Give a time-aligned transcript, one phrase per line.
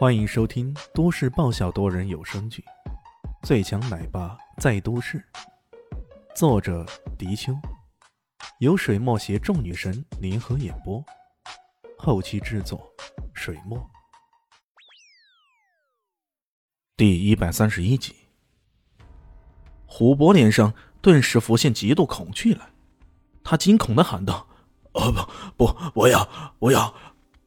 [0.00, 2.64] 欢迎收听都市爆笑多人有声剧
[3.46, 5.18] 《最强奶爸在都市》，
[6.34, 6.86] 作者：
[7.18, 7.52] 迪秋，
[8.60, 11.04] 由水墨携众女神联合演播，
[11.98, 12.90] 后期制作：
[13.34, 13.78] 水墨。
[16.96, 18.16] 第一百三十一集，
[19.84, 20.72] 虎博脸上
[21.02, 22.70] 顿时浮现极度恐惧来，
[23.44, 24.48] 他惊恐的喊道
[24.96, 25.12] ：“哦
[25.58, 26.26] 不不，我要
[26.58, 26.94] 我要，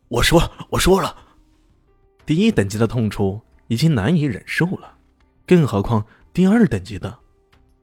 [0.07, 0.39] 我说
[0.70, 1.17] 我说了。”
[2.26, 4.98] 第一等级的痛楚已经难以忍受了，
[5.45, 7.20] 更何况第二等级的？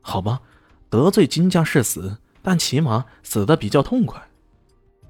[0.01, 0.41] 好吧，
[0.89, 4.21] 得罪金家是死，但起码死的比较痛快，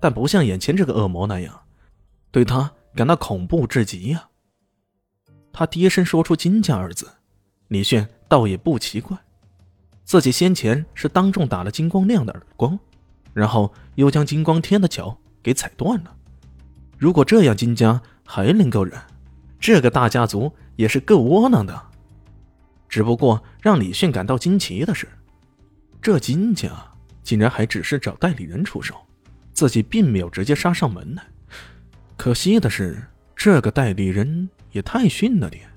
[0.01, 1.61] 但不像眼前这个恶魔那样，
[2.31, 4.29] 对他感到恐怖至极呀。
[5.53, 7.09] 他低声说出“金家”二字，
[7.69, 9.17] 李炫倒也不奇怪，
[10.05, 12.79] 自己先前是当众打了金光亮的耳光，
[13.33, 16.17] 然后又将金光天的脚给踩断了。
[16.99, 19.01] 如果这样，金家还能够忍？
[19.61, 21.81] 这个大家族也是够窝囊的，
[22.89, 25.07] 只不过让李炫感到惊奇的是，
[26.01, 26.71] 这金家
[27.23, 28.97] 竟然还只是找代理人出手，
[29.53, 31.23] 自己并没有直接杀上门来。
[32.17, 35.69] 可惜的是，这个代理人也太逊了点。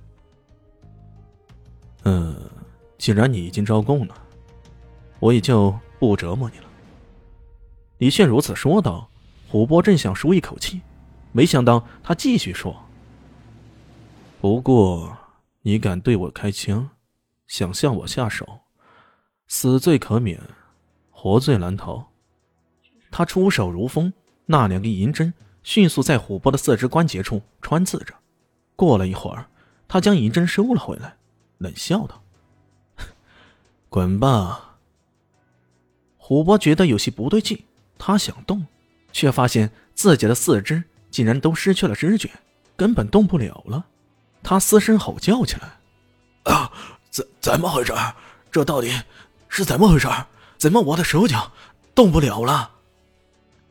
[2.06, 2.36] 嗯，
[2.98, 4.16] 既然你已经招供了，
[5.20, 6.66] 我也就不折磨你了。
[7.98, 9.10] 李炫如此说道。
[9.50, 10.82] 虎波正想舒一口气，
[11.32, 12.83] 没想到他继续说。
[14.44, 15.18] 不过，
[15.62, 16.90] 你敢对我开枪，
[17.48, 18.60] 想向我下手，
[19.48, 20.38] 死罪可免，
[21.12, 22.12] 活罪难逃。
[23.10, 24.12] 他出手如风，
[24.48, 25.34] 那两个银针
[25.64, 28.14] 迅速在虎波的四肢关节处穿刺着。
[28.76, 29.48] 过了一会儿，
[29.88, 31.16] 他将银针收了回来，
[31.60, 32.22] 冷笑道
[33.88, 34.76] ：“滚吧。”
[36.20, 37.64] 虎波觉得有些不对劲，
[37.98, 38.68] 他想动，
[39.14, 42.30] 却发现自己的四肢竟然都失去了知觉，
[42.76, 43.86] 根本动不了了。
[44.44, 45.80] 他嘶声吼叫起来
[46.52, 46.72] ：“啊，
[47.10, 47.94] 怎怎么回事？
[48.52, 48.92] 这到底
[49.48, 50.08] 是怎么回事？
[50.58, 51.52] 怎么我的手脚
[51.96, 52.72] 动不了了？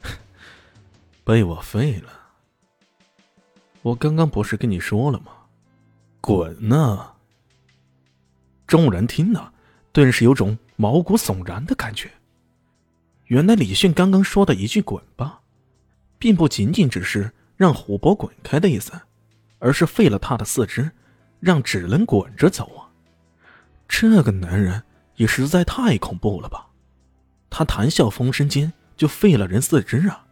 [1.24, 2.10] 被我废了！
[3.82, 5.32] 我刚刚不是跟你说了吗？
[6.20, 7.12] 滚呐！”
[8.66, 9.52] 众人听了，
[9.92, 12.10] 顿时有种毛骨悚然的感觉。
[13.26, 15.40] 原来李迅刚刚说的一句“滚吧”，
[16.18, 18.92] 并不仅仅只是让琥珀滚开的意思。
[19.62, 20.90] 而是废了他的四肢，
[21.38, 22.90] 让只能滚着走啊！
[23.86, 24.82] 这个男人
[25.14, 26.66] 也实在太恐怖了吧！
[27.48, 30.26] 他谈笑风生间就废了人四肢啊！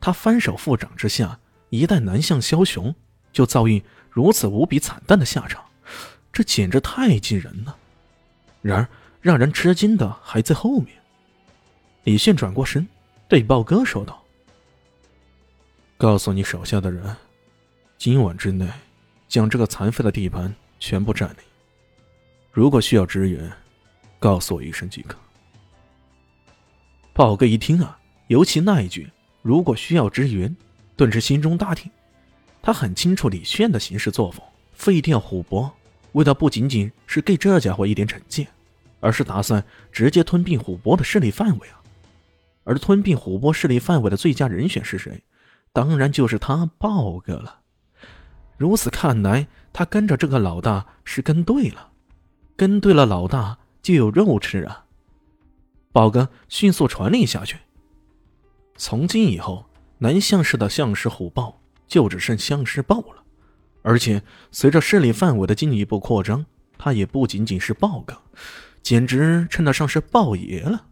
[0.00, 1.38] 他翻手覆掌之下，
[1.68, 2.94] 一代南向枭雄
[3.30, 5.62] 就遭遇如此无比惨淡的下场，
[6.32, 7.76] 这简直太惊人了！
[8.62, 8.88] 然而
[9.20, 10.96] 让人吃惊的还在后面。
[12.04, 12.88] 李现转过身，
[13.28, 14.24] 对豹哥说道
[15.98, 17.14] ：“告诉你手下的人。”
[18.04, 18.68] 今晚之内，
[19.28, 21.36] 将这个残废的地盘全部占领。
[22.50, 23.48] 如果需要支援，
[24.18, 25.16] 告诉我一声即可。
[27.12, 27.96] 豹哥一听啊，
[28.26, 29.08] 尤其那一句
[29.40, 30.52] “如果需要支援”，
[30.98, 31.88] 顿时心中大定。
[32.60, 35.72] 他很清楚李炫的行事作风，废掉虎伯，
[36.10, 38.48] 为的不仅仅是给这家伙一点惩戒，
[38.98, 41.80] 而是打算直接吞并虎伯的势力范围啊。
[42.64, 45.22] 而吞并虎伯势力范围的最佳人选是谁？
[45.72, 47.60] 当然就是他豹哥了。
[48.62, 51.90] 如此看来，他跟着这个老大是跟对了，
[52.54, 54.84] 跟对了老大就有肉吃啊！
[55.90, 57.56] 宝哥迅速传令下去。
[58.76, 59.66] 从今以后，
[59.98, 63.24] 南向市的向氏虎豹就只剩向氏豹了，
[63.82, 66.46] 而且随着势力范围的进一步扩张，
[66.78, 68.16] 他也不仅仅是豹哥，
[68.80, 70.86] 简直称得上是豹爷了。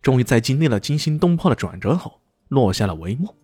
[0.00, 3.34] 终于在经历了惊心动魄的转折后，落下了帷幕。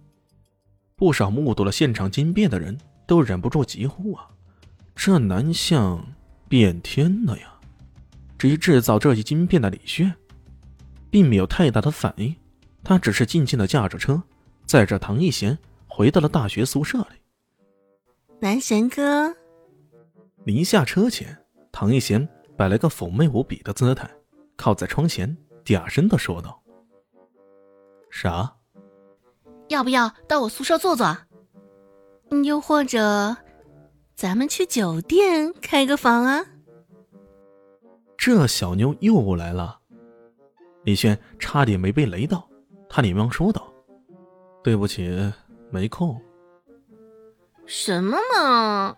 [0.95, 2.79] 不少目睹了现场惊变的人。
[3.11, 4.31] 都忍不住疾呼啊！
[4.95, 6.01] 这南向
[6.49, 7.53] 变天了呀！
[8.39, 10.15] 至于制造这一惊变的李炫，
[11.11, 12.33] 并没有太大的反应，
[12.85, 14.23] 他只是静静的驾着车，
[14.65, 17.17] 载着唐一贤回到了大学宿舍里。
[18.41, 19.35] 男神哥，
[20.45, 21.37] 临下车前，
[21.73, 24.09] 唐一贤摆了个妩媚无比的姿态，
[24.55, 26.63] 靠在窗前，嗲声的说道
[28.09, 28.55] ：“啥？
[29.69, 31.19] 要不要到我宿舍坐坐？”
[32.45, 33.37] 又或者，
[34.15, 36.45] 咱们去酒店开个房啊？
[38.17, 39.81] 这小妞又来了，
[40.85, 42.49] 李轩差点没被雷到，
[42.89, 43.73] 他连忙说道
[44.63, 45.11] ：“对不起，
[45.71, 46.21] 没空。”
[47.67, 48.97] 什么嘛！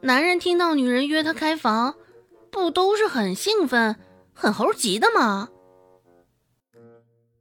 [0.00, 1.94] 男人听到女人约他开房，
[2.50, 3.96] 不都是很兴奋、
[4.32, 5.48] 很猴急的吗？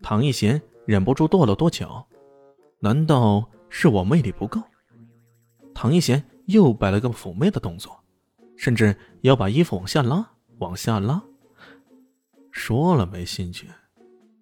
[0.01, 2.07] 唐一贤忍不住跺了跺脚，
[2.79, 4.61] 难道是我魅力不够？
[5.79, 7.95] 唐一贤又摆了个妩媚的动作，
[8.55, 10.27] 甚至要把衣服往下拉，
[10.57, 11.21] 往下拉。
[12.49, 13.69] 说了没兴趣，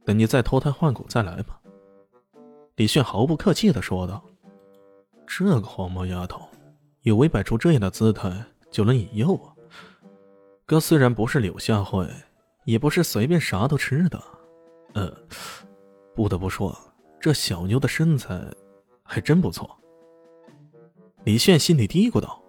[0.06, 1.60] 等你再脱胎换骨再来吧。
[2.78, 4.24] 李炫毫不客气的说道
[5.28, 6.48] ：“这个黄毛丫头，
[7.02, 8.34] 有为摆出这样的姿态
[8.72, 9.58] 就能引诱我？
[10.66, 12.10] 哥虽然不是柳下惠，
[12.64, 14.24] 也不是随便啥都吃的。
[14.94, 15.14] 呃，
[16.16, 16.74] 不得不说，
[17.20, 18.42] 这小妞的身材
[19.04, 19.70] 还真不错。”
[21.26, 22.40] 李炫心里嘀咕道，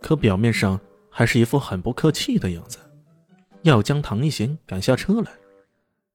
[0.00, 0.80] 可表面上
[1.10, 2.78] 还是一副很不客气的样子，
[3.62, 5.30] 要将唐一贤赶下车来。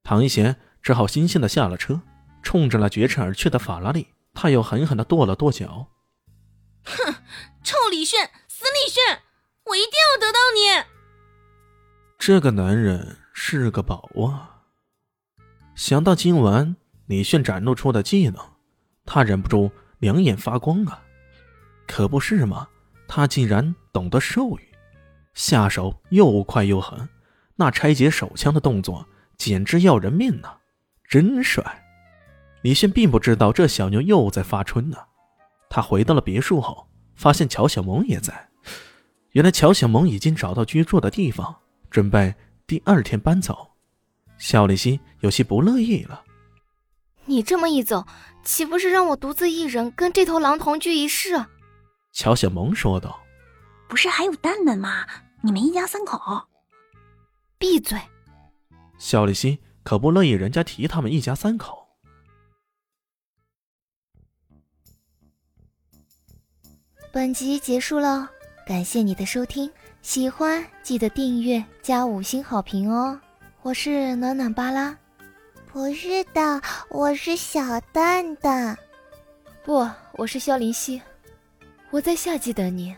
[0.03, 2.01] 唐一贤只好悻悻的下了车。
[2.41, 5.87] 冲着那绝尘而去的法拉利，他又狠狠的跺了跺脚。
[6.83, 7.15] 哼，
[7.63, 9.19] 臭李炫，死李炫，
[9.65, 10.85] 我一定要得到你！
[12.19, 14.61] 这个男人是个宝啊！
[15.73, 16.75] 想到今晚
[17.07, 18.37] 李炫展露出的技能，
[19.05, 21.01] 他忍不住两眼发光啊！
[21.87, 22.67] 可不是吗？
[23.07, 24.67] 他竟然懂得兽语，
[25.33, 27.07] 下手又快又狠，
[27.55, 30.49] 那拆解手枪的动作简直要人命呐！
[31.07, 31.83] 真帅！
[32.63, 34.97] 李炫并不知道这小妞又在发春呢。
[35.69, 38.49] 他回到了别墅后，发现乔小萌也在。
[39.33, 41.55] 原来乔小萌已经找到居住的地方，
[41.91, 42.33] 准备
[42.65, 43.71] 第二天搬走。
[44.39, 46.23] 肖立新有些不乐意了
[47.25, 48.05] ：“你这么一走，
[48.43, 51.45] 岂不是让我独自一人跟这头狼同居一室？”
[52.15, 53.19] 乔小萌说道
[53.89, 55.05] ：“不是还有蛋蛋吗？
[55.41, 56.47] 你们一家三口。”
[57.59, 57.99] 闭嘴！
[58.97, 61.85] 肖立新可不乐意人家提他们一家三口。
[67.11, 68.29] 本集结束了，
[68.65, 69.69] 感谢你的收听，
[70.01, 73.19] 喜欢记得订阅加五星好评哦！
[73.61, 74.97] 我是暖暖巴拉，
[75.69, 78.77] 不是的，我是小蛋蛋，
[79.65, 81.01] 不，我是肖林希，
[81.95, 82.93] 我在夏季等你。